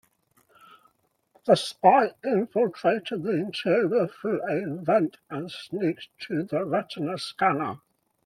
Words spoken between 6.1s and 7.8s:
to the retina scanner.